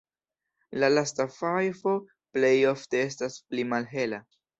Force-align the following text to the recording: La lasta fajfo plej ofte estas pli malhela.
La 0.83 0.87
lasta 0.93 1.27
fajfo 1.35 1.93
plej 2.37 2.53
ofte 2.71 3.03
estas 3.11 3.37
pli 3.53 3.67
malhela. 3.75 4.21